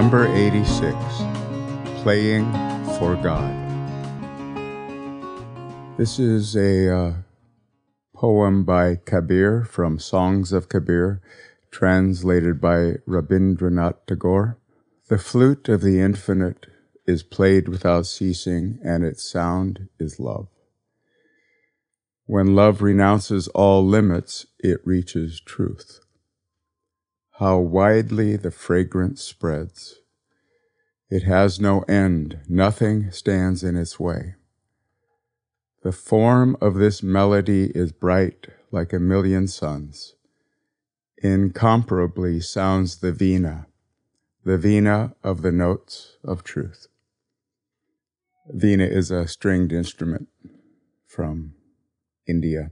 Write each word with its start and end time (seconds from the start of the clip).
Number 0.00 0.34
86 0.34 0.96
Playing 2.02 2.50
for 2.96 3.16
God. 3.16 3.52
This 5.98 6.18
is 6.18 6.56
a 6.56 6.88
uh, 6.88 7.12
poem 8.14 8.64
by 8.64 8.96
Kabir 8.96 9.64
from 9.64 9.98
Songs 9.98 10.54
of 10.54 10.70
Kabir, 10.70 11.20
translated 11.70 12.62
by 12.62 12.94
Rabindranath 13.06 14.06
Tagore. 14.06 14.56
The 15.10 15.18
flute 15.18 15.68
of 15.68 15.82
the 15.82 16.00
infinite 16.00 16.66
is 17.06 17.22
played 17.22 17.68
without 17.68 18.06
ceasing, 18.06 18.78
and 18.82 19.04
its 19.04 19.30
sound 19.30 19.90
is 19.98 20.18
love. 20.18 20.48
When 22.24 22.54
love 22.54 22.80
renounces 22.80 23.48
all 23.48 23.86
limits, 23.86 24.46
it 24.60 24.80
reaches 24.82 25.42
truth. 25.42 26.00
How 27.40 27.56
widely 27.56 28.36
the 28.36 28.50
fragrance 28.50 29.22
spreads. 29.22 30.00
It 31.08 31.22
has 31.22 31.58
no 31.58 31.80
end, 31.88 32.40
nothing 32.46 33.10
stands 33.12 33.64
in 33.64 33.76
its 33.76 33.98
way. 33.98 34.34
The 35.82 35.90
form 35.90 36.54
of 36.60 36.74
this 36.74 37.02
melody 37.02 37.72
is 37.74 37.92
bright 37.92 38.48
like 38.70 38.92
a 38.92 38.98
million 38.98 39.48
suns. 39.48 40.16
Incomparably 41.22 42.42
sounds 42.42 42.98
the 42.98 43.10
vina, 43.10 43.68
the 44.44 44.58
vina 44.58 45.14
of 45.24 45.40
the 45.40 45.50
notes 45.50 46.18
of 46.22 46.44
truth. 46.44 46.88
Vina 48.50 48.84
is 48.84 49.10
a 49.10 49.26
stringed 49.26 49.72
instrument 49.72 50.28
from 51.06 51.54
India. 52.26 52.70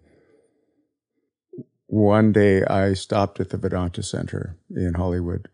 One 1.90 2.32
day 2.32 2.62
I 2.64 2.92
stopped 2.92 3.40
at 3.40 3.48
the 3.48 3.56
Vedanta 3.56 4.02
Center 4.02 4.58
in 4.68 4.94
Hollywood. 4.94 5.48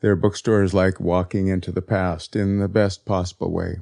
Their 0.00 0.16
bookstore 0.16 0.64
is 0.64 0.74
like 0.74 0.98
walking 0.98 1.46
into 1.46 1.70
the 1.70 1.80
past 1.80 2.34
in 2.34 2.58
the 2.58 2.66
best 2.66 3.06
possible 3.06 3.52
way. 3.52 3.76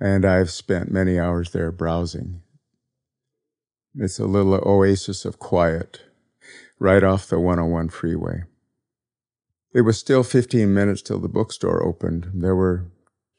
And 0.00 0.24
I've 0.24 0.50
spent 0.50 0.90
many 0.90 1.16
hours 1.16 1.52
there 1.52 1.70
browsing. 1.70 2.42
It's 3.94 4.18
a 4.18 4.26
little 4.26 4.54
oasis 4.54 5.24
of 5.24 5.38
quiet 5.38 6.00
right 6.80 7.04
off 7.04 7.28
the 7.28 7.38
101 7.38 7.90
freeway. 7.90 8.42
It 9.72 9.82
was 9.82 9.96
still 9.96 10.24
15 10.24 10.74
minutes 10.74 11.02
till 11.02 11.20
the 11.20 11.28
bookstore 11.28 11.86
opened. 11.86 12.32
There 12.34 12.56
were 12.56 12.86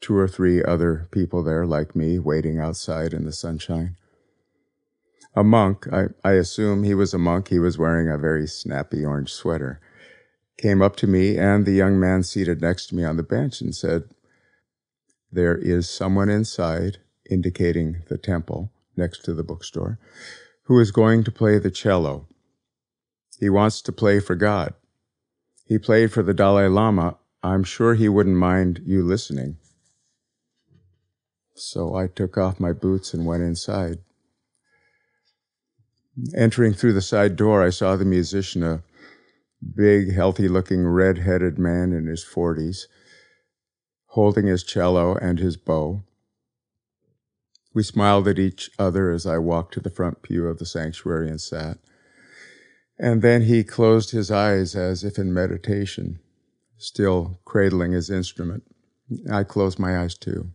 two 0.00 0.16
or 0.16 0.26
three 0.26 0.64
other 0.64 1.06
people 1.10 1.42
there 1.42 1.66
like 1.66 1.94
me 1.94 2.18
waiting 2.18 2.58
outside 2.58 3.12
in 3.12 3.26
the 3.26 3.32
sunshine 3.32 3.96
a 5.36 5.44
monk, 5.44 5.86
I, 5.92 6.06
I 6.24 6.32
assume 6.32 6.82
he 6.82 6.94
was 6.94 7.12
a 7.12 7.18
monk, 7.18 7.48
he 7.48 7.58
was 7.58 7.76
wearing 7.76 8.08
a 8.08 8.16
very 8.16 8.46
snappy 8.46 9.04
orange 9.04 9.32
sweater, 9.32 9.80
came 10.56 10.80
up 10.80 10.96
to 10.96 11.06
me 11.06 11.36
and 11.36 11.66
the 11.66 11.72
young 11.72 12.00
man 12.00 12.22
seated 12.22 12.62
next 12.62 12.86
to 12.86 12.96
me 12.96 13.04
on 13.04 13.18
the 13.18 13.22
bench 13.22 13.60
and 13.60 13.74
said, 13.74 14.04
There 15.30 15.56
is 15.56 15.88
someone 15.88 16.30
inside, 16.30 16.98
indicating 17.30 18.02
the 18.08 18.16
temple 18.16 18.72
next 18.96 19.24
to 19.24 19.34
the 19.34 19.44
bookstore, 19.44 19.98
who 20.62 20.80
is 20.80 20.90
going 20.90 21.22
to 21.24 21.30
play 21.30 21.58
the 21.58 21.70
cello. 21.70 22.26
He 23.38 23.50
wants 23.50 23.82
to 23.82 23.92
play 23.92 24.20
for 24.20 24.34
God. 24.34 24.72
He 25.66 25.78
played 25.78 26.12
for 26.12 26.22
the 26.22 26.32
Dalai 26.32 26.68
Lama. 26.68 27.18
I'm 27.42 27.62
sure 27.62 27.94
he 27.94 28.08
wouldn't 28.08 28.36
mind 28.36 28.80
you 28.86 29.04
listening. 29.04 29.58
So 31.54 31.94
I 31.94 32.06
took 32.06 32.38
off 32.38 32.58
my 32.58 32.72
boots 32.72 33.12
and 33.12 33.26
went 33.26 33.42
inside. 33.42 33.98
Entering 36.34 36.72
through 36.72 36.94
the 36.94 37.02
side 37.02 37.36
door, 37.36 37.62
I 37.62 37.70
saw 37.70 37.96
the 37.96 38.04
musician, 38.04 38.62
a 38.62 38.82
big, 39.74 40.12
healthy 40.12 40.48
looking, 40.48 40.86
red 40.86 41.18
headed 41.18 41.58
man 41.58 41.92
in 41.92 42.06
his 42.06 42.24
40s, 42.24 42.86
holding 44.06 44.46
his 44.46 44.62
cello 44.62 45.14
and 45.16 45.38
his 45.38 45.56
bow. 45.56 46.02
We 47.74 47.82
smiled 47.82 48.26
at 48.28 48.38
each 48.38 48.70
other 48.78 49.10
as 49.10 49.26
I 49.26 49.36
walked 49.36 49.74
to 49.74 49.80
the 49.80 49.90
front 49.90 50.22
pew 50.22 50.46
of 50.46 50.58
the 50.58 50.64
sanctuary 50.64 51.28
and 51.28 51.40
sat. 51.40 51.78
And 52.98 53.20
then 53.20 53.42
he 53.42 53.62
closed 53.62 54.12
his 54.12 54.30
eyes 54.30 54.74
as 54.74 55.04
if 55.04 55.18
in 55.18 55.34
meditation, 55.34 56.20
still 56.78 57.40
cradling 57.44 57.92
his 57.92 58.08
instrument. 58.08 58.62
I 59.30 59.44
closed 59.44 59.78
my 59.78 59.98
eyes 59.98 60.16
too. 60.16 60.52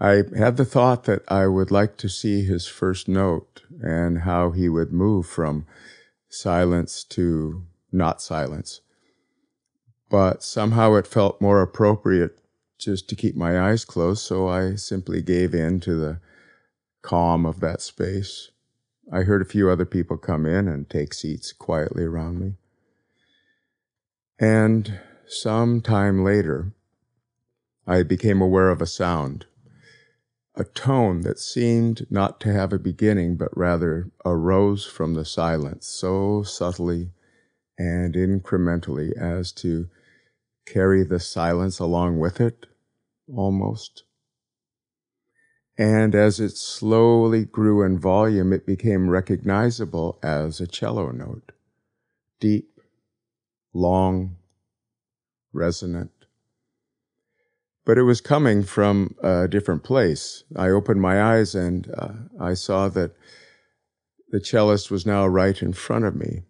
I 0.00 0.22
had 0.34 0.56
the 0.56 0.64
thought 0.64 1.04
that 1.04 1.22
I 1.28 1.46
would 1.46 1.70
like 1.70 1.98
to 1.98 2.08
see 2.08 2.42
his 2.42 2.66
first 2.66 3.06
note 3.06 3.62
and 3.82 4.20
how 4.20 4.50
he 4.50 4.66
would 4.66 4.92
move 4.92 5.26
from 5.26 5.66
silence 6.30 7.04
to 7.04 7.66
not 7.92 8.22
silence. 8.22 8.80
But 10.08 10.42
somehow 10.42 10.94
it 10.94 11.06
felt 11.06 11.42
more 11.42 11.60
appropriate 11.60 12.40
just 12.78 13.10
to 13.10 13.14
keep 13.14 13.36
my 13.36 13.60
eyes 13.60 13.84
closed, 13.84 14.22
so 14.22 14.48
I 14.48 14.74
simply 14.76 15.20
gave 15.20 15.54
in 15.54 15.80
to 15.80 15.94
the 15.94 16.20
calm 17.02 17.44
of 17.44 17.60
that 17.60 17.82
space. 17.82 18.50
I 19.12 19.22
heard 19.22 19.42
a 19.42 19.46
few 19.46 19.68
other 19.68 19.84
people 19.84 20.16
come 20.16 20.46
in 20.46 20.66
and 20.66 20.88
take 20.88 21.12
seats 21.12 21.52
quietly 21.52 22.04
around 22.04 22.40
me. 22.40 22.54
And 24.38 24.98
some 25.26 25.82
time 25.82 26.24
later, 26.24 26.72
I 27.86 28.02
became 28.02 28.40
aware 28.40 28.70
of 28.70 28.80
a 28.80 28.86
sound 28.86 29.44
a 30.60 30.64
tone 30.64 31.22
that 31.22 31.38
seemed 31.38 32.06
not 32.10 32.38
to 32.38 32.52
have 32.52 32.70
a 32.70 32.78
beginning, 32.78 33.34
but 33.34 33.56
rather 33.56 34.10
arose 34.26 34.84
from 34.84 35.14
the 35.14 35.24
silence 35.24 35.86
so 35.86 36.42
subtly 36.42 37.12
and 37.78 38.12
incrementally 38.14 39.16
as 39.16 39.52
to 39.52 39.88
carry 40.66 41.02
the 41.02 41.18
silence 41.18 41.78
along 41.78 42.18
with 42.18 42.42
it, 42.42 42.66
almost. 43.34 44.04
And 45.78 46.14
as 46.14 46.38
it 46.38 46.58
slowly 46.58 47.46
grew 47.46 47.82
in 47.82 47.98
volume, 47.98 48.52
it 48.52 48.66
became 48.66 49.08
recognizable 49.08 50.18
as 50.22 50.60
a 50.60 50.66
cello 50.66 51.10
note. 51.10 51.52
Deep, 52.38 52.82
long, 53.72 54.36
resonant 55.54 56.19
but 57.90 57.98
it 57.98 58.04
was 58.04 58.20
coming 58.20 58.62
from 58.62 59.16
a 59.20 59.48
different 59.48 59.82
place. 59.82 60.44
I 60.54 60.68
opened 60.68 61.00
my 61.00 61.20
eyes 61.20 61.56
and 61.56 61.92
uh, 61.98 62.12
I 62.40 62.54
saw 62.54 62.88
that 62.88 63.16
the 64.28 64.38
cellist 64.38 64.92
was 64.92 65.04
now 65.04 65.26
right 65.26 65.60
in 65.60 65.72
front 65.72 66.04
of 66.04 66.14
me. 66.14 66.44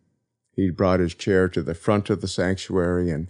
He'd 0.54 0.76
brought 0.76 1.00
his 1.00 1.14
chair 1.14 1.48
to 1.48 1.62
the 1.62 1.74
front 1.74 2.10
of 2.10 2.20
the 2.20 2.28
sanctuary 2.28 3.08
and 3.10 3.28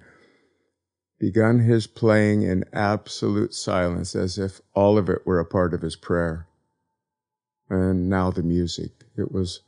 begun 1.20 1.60
his 1.60 1.87
playing 1.87 2.43
in 2.43 2.65
absolute 2.72 3.54
silence 3.54 4.16
as 4.16 4.38
if 4.38 4.60
all 4.75 4.99
of 4.99 5.09
it 5.09 5.25
were 5.25 5.38
a 5.38 5.44
part 5.44 5.72
of 5.72 5.82
his 5.82 5.94
prayer. 5.94 6.49
And 7.69 8.10
now 8.10 8.32
the 8.32 8.43
music. 8.43 8.91
It 9.16 9.31
was 9.31 9.60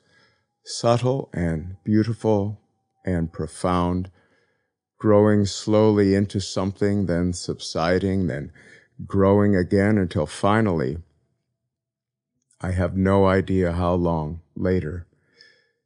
subtle 0.65 1.31
and 1.33 1.77
beautiful 1.85 2.61
and 3.07 3.33
profound 3.33 4.11
growing 5.03 5.45
slowly 5.45 6.15
into 6.15 6.41
something, 6.41 7.07
then 7.07 7.33
subsiding, 7.33 8.29
then 8.29 8.53
growing 9.05 9.57
again 9.57 9.99
until 9.99 10.27
finally, 10.27 10.97
I 12.61 12.71
have 12.71 12.97
no 12.97 13.27
idea 13.27 13.73
how 13.73 13.95
long 13.95 14.43
later, 14.55 15.09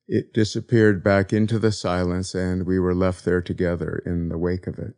it 0.06 0.34
disappeared 0.34 1.02
back 1.02 1.32
into 1.32 1.58
the 1.58 1.72
silence 1.72 2.34
and 2.34 2.66
we 2.66 2.78
were 2.78 2.94
left 2.94 3.24
there 3.24 3.40
together 3.40 4.02
in 4.04 4.28
the 4.28 4.36
wake 4.36 4.66
of 4.66 4.78
it. 4.78 4.94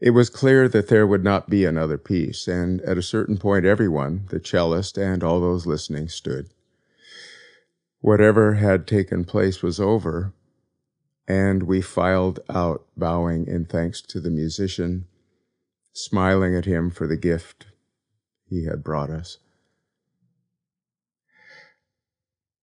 It 0.00 0.10
was 0.10 0.28
clear 0.28 0.68
that 0.68 0.88
there 0.88 1.06
would 1.06 1.22
not 1.22 1.48
be 1.48 1.64
another 1.64 1.98
piece, 1.98 2.48
and 2.48 2.80
at 2.80 2.98
a 2.98 3.02
certain 3.02 3.38
point, 3.38 3.64
everyone, 3.64 4.26
the 4.30 4.40
cellist 4.40 4.98
and 4.98 5.22
all 5.22 5.38
those 5.38 5.66
listening, 5.66 6.08
stood. 6.08 6.48
Whatever 8.00 8.54
had 8.54 8.88
taken 8.88 9.24
place 9.24 9.62
was 9.62 9.78
over, 9.78 10.32
and 11.26 11.62
we 11.62 11.80
filed 11.80 12.40
out, 12.48 12.84
bowing 12.96 13.46
in 13.46 13.64
thanks 13.64 14.02
to 14.02 14.20
the 14.20 14.30
musician, 14.30 15.06
smiling 15.92 16.54
at 16.54 16.64
him 16.64 16.90
for 16.90 17.06
the 17.06 17.16
gift 17.16 17.66
he 18.48 18.64
had 18.64 18.84
brought 18.84 19.10
us. 19.10 19.38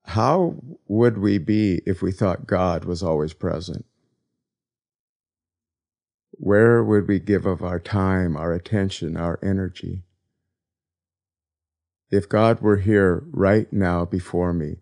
How 0.06 0.56
would 0.88 1.18
we 1.18 1.38
be 1.38 1.82
if 1.86 2.02
we 2.02 2.12
thought 2.12 2.48
God 2.48 2.86
was 2.86 3.02
always 3.02 3.34
present? 3.34 3.86
Where 6.32 6.84
would 6.84 7.08
we 7.08 7.20
give 7.20 7.46
of 7.46 7.62
our 7.62 7.80
time, 7.80 8.36
our 8.36 8.54
attention, 8.54 9.16
our 9.16 9.40
energy? 9.44 10.04
If 12.10 12.28
God 12.28 12.60
were 12.60 12.78
here 12.78 13.24
right 13.32 13.72
now 13.72 14.06
before 14.06 14.52
me, 14.52 14.78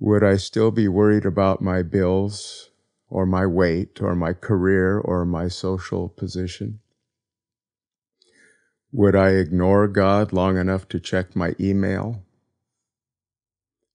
would 0.00 0.24
I 0.24 0.36
still 0.36 0.70
be 0.70 0.88
worried 0.88 1.24
about 1.24 1.62
my 1.62 1.82
bills, 1.82 2.70
or 3.08 3.26
my 3.26 3.46
weight 3.46 4.00
or 4.02 4.14
my 4.14 4.32
career 4.32 4.98
or 4.98 5.24
my 5.24 5.48
social 5.48 6.08
position? 6.08 6.80
Would 8.92 9.14
I 9.16 9.30
ignore 9.30 9.88
God 9.88 10.32
long 10.32 10.56
enough 10.56 10.88
to 10.88 11.00
check 11.00 11.36
my 11.36 11.54
email? 11.60 12.24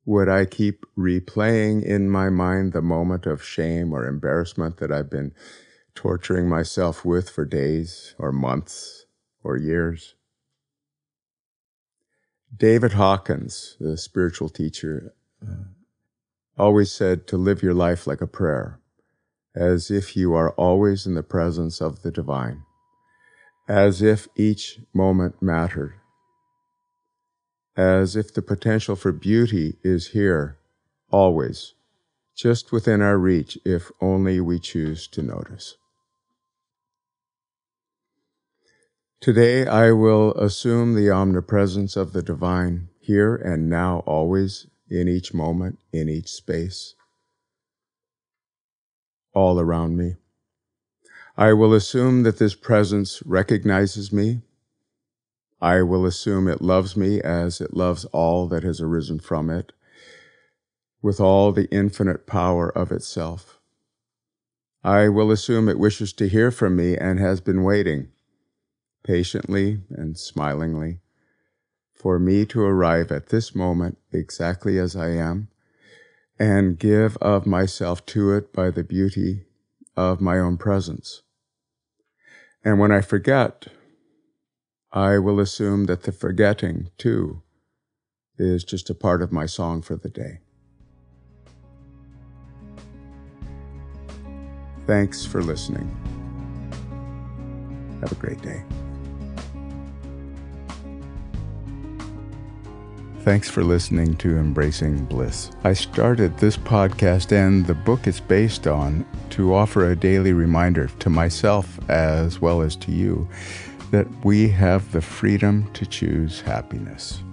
Would 0.06 0.30
I 0.30 0.46
keep 0.46 0.86
replaying 0.98 1.84
in 1.84 2.10
my 2.10 2.30
mind 2.30 2.74
the 2.74 2.82
moment 2.82 3.26
of 3.26 3.44
shame 3.44 3.94
or 3.94 4.06
embarrassment 4.06 4.78
that 4.78 4.92
I've 4.92 5.10
been 5.10 5.34
torturing 5.96 6.50
myself 6.50 7.06
with 7.06 7.30
for 7.30 7.46
days 7.46 8.16
or 8.18 8.32
months 8.32 9.06
or 9.44 9.58
years. 9.58 10.16
David 12.56 12.94
Hawkins, 12.94 13.78
the 13.80 13.98
spiritual 13.98 14.50
teacher, 14.50 15.14
uh, 15.42 15.66
always 16.58 16.92
said 16.92 17.28
to 17.28 17.38
live 17.38 17.64
your 17.64 17.74
life 17.74 18.06
like 18.06 18.22
a 18.22 18.28
prayer, 18.28 18.80
as 19.56 19.92
if 19.92 20.16
you 20.16 20.34
are 20.34 20.52
always 20.52 21.06
in 21.06 21.16
the 21.16 21.24
presence 21.24 21.82
of 21.82 22.02
the 22.02 22.12
divine, 22.12 22.64
as 23.68 24.02
if 24.02 24.28
each 24.36 24.80
moment 24.94 25.42
mattered, 25.42 25.94
as 27.78 28.16
if 28.16 28.34
the 28.34 28.42
potential 28.42 28.96
for 28.96 29.12
beauty 29.12 29.78
is 29.84 30.10
here, 30.10 30.58
always, 31.12 31.74
just 32.36 32.72
within 32.72 33.02
our 33.02 33.18
reach 33.18 33.58
if 33.64 33.92
only 34.02 34.40
we 34.40 34.60
choose 34.60 35.08
to 35.08 35.22
notice. 35.22 35.78
Today 39.22 39.66
I 39.66 39.92
will 39.92 40.34
assume 40.34 40.96
the 40.96 41.10
omnipresence 41.10 41.96
of 41.96 42.12
the 42.12 42.22
divine 42.22 42.90
here 43.00 43.36
and 43.36 43.70
now, 43.70 44.04
always, 44.06 44.68
in 44.90 45.08
each 45.08 45.34
moment, 45.34 45.80
in 45.94 46.10
each 46.10 46.30
space, 46.30 46.96
all 49.34 49.60
around 49.60 49.98
me. 49.98 50.16
I 51.36 51.54
will 51.54 51.74
assume 51.74 52.24
that 52.24 52.38
this 52.38 52.56
presence 52.56 53.24
recognizes 53.26 54.14
me. 54.14 54.42
I 55.60 55.82
will 55.82 56.06
assume 56.06 56.48
it 56.48 56.62
loves 56.62 56.96
me 56.96 57.22
as 57.22 57.60
it 57.60 57.74
loves 57.74 58.06
all 58.06 58.48
that 58.50 58.64
has 58.64 58.80
arisen 58.80 59.20
from 59.20 59.50
it, 59.50 59.72
with 61.02 61.20
all 61.20 61.52
the 61.52 61.70
infinite 61.72 62.28
power 62.28 62.70
of 62.70 62.92
itself. 62.92 63.60
I 64.84 65.10
will 65.10 65.32
assume 65.32 65.70
it 65.70 65.80
wishes 65.80 66.14
to 66.14 66.28
hear 66.28 66.52
from 66.52 66.76
me 66.76 66.98
and 66.98 67.20
has 67.20 67.42
been 67.42 67.64
waiting 67.64 68.10
patiently 69.04 69.82
and 69.90 70.18
smilingly, 70.18 71.00
for 71.94 72.20
me 72.20 72.46
to 72.46 72.62
arrive 72.62 73.12
at 73.12 73.28
this 73.28 73.54
moment 73.54 73.98
exactly 74.12 74.78
as 74.78 74.96
I 74.96 75.10
am 75.10 75.50
and 76.44 76.78
give 76.78 77.16
of 77.22 77.46
myself 77.46 78.06
to 78.06 78.34
it 78.34 78.52
by 78.52 78.70
the 78.70 78.84
beauty 78.84 79.46
of 79.96 80.20
my 80.20 80.38
own 80.38 80.58
presence. 80.58 81.22
And 82.66 82.80
when 82.80 82.92
I 82.92 83.00
forget, 83.00 83.68
I 84.92 85.20
will 85.20 85.40
assume 85.40 85.86
that 85.86 86.04
the 86.04 86.12
forgetting, 86.12 86.90
too, 86.98 87.44
is 88.38 88.66
just 88.66 88.90
a 88.90 88.94
part 88.94 89.22
of 89.22 89.32
my 89.32 89.46
song 89.46 89.82
for 89.82 89.96
the 89.96 90.10
day. 90.10 90.42
Thanks 94.86 95.26
for 95.26 95.42
listening. 95.42 95.90
Have 98.02 98.12
a 98.12 98.16
great 98.16 98.42
day. 98.42 98.66
Thanks 103.24 103.50
for 103.50 103.64
listening 103.64 104.18
to 104.18 104.38
Embracing 104.38 105.06
Bliss. 105.06 105.50
I 105.64 105.72
started 105.72 106.38
this 106.38 106.58
podcast 106.58 107.32
and 107.32 107.66
the 107.66 107.74
book 107.74 108.06
it's 108.06 108.20
based 108.20 108.68
on 108.68 109.06
to 109.30 109.54
offer 109.54 109.90
a 109.90 109.96
daily 109.96 110.34
reminder 110.34 110.88
to 111.00 111.10
myself 111.10 111.80
as 111.90 112.42
well 112.42 112.62
as 112.62 112.76
to 112.76 112.92
you 112.92 113.26
that 113.92 114.08
we 114.26 114.50
have 114.50 114.92
the 114.92 115.00
freedom 115.00 115.72
to 115.72 115.86
choose 115.86 116.42
happiness. 116.42 117.24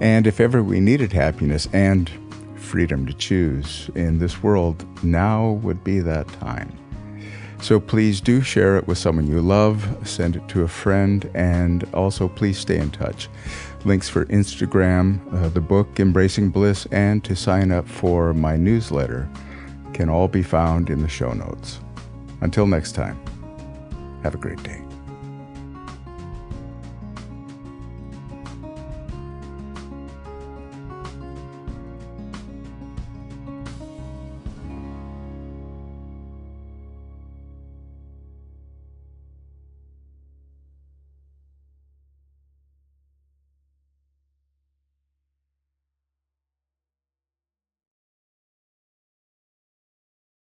And 0.00 0.26
if 0.26 0.40
ever 0.40 0.64
we 0.64 0.80
needed 0.80 1.12
happiness 1.12 1.68
and 1.72 2.10
freedom 2.56 3.06
to 3.06 3.12
choose 3.12 3.88
in 3.94 4.18
this 4.18 4.42
world, 4.42 4.84
now 5.04 5.52
would 5.62 5.84
be 5.84 6.00
that 6.00 6.26
time. 6.26 6.76
So 7.60 7.78
please 7.78 8.20
do 8.20 8.42
share 8.42 8.76
it 8.76 8.88
with 8.88 8.98
someone 8.98 9.28
you 9.28 9.40
love, 9.40 9.96
send 10.02 10.34
it 10.34 10.46
to 10.48 10.64
a 10.64 10.68
friend, 10.68 11.30
and 11.34 11.84
also 11.94 12.28
please 12.28 12.58
stay 12.58 12.78
in 12.78 12.90
touch 12.90 13.28
links 13.84 14.08
for 14.08 14.24
Instagram, 14.26 15.20
uh, 15.34 15.48
the 15.48 15.60
book 15.60 16.00
Embracing 16.00 16.50
Bliss, 16.50 16.86
and 16.90 17.22
to 17.24 17.36
sign 17.36 17.70
up 17.70 17.88
for 17.88 18.34
my 18.34 18.56
newsletter 18.56 19.28
can 19.92 20.08
all 20.08 20.28
be 20.28 20.42
found 20.42 20.90
in 20.90 21.02
the 21.02 21.08
show 21.08 21.32
notes. 21.32 21.80
Until 22.40 22.66
next 22.66 22.92
time, 22.92 23.18
have 24.22 24.34
a 24.34 24.38
great 24.38 24.62
day. 24.62 24.82